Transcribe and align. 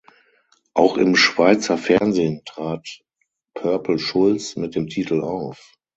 Auch 0.73 0.97
im 0.97 1.15
Schweizer 1.15 1.77
Fernsehen 1.77 2.41
trat 2.43 3.03
Purple 3.53 3.99
Schulz 3.99 4.55
mit 4.55 4.73
dem 4.73 4.87
Titel 4.87 5.21
auf. 5.21 5.75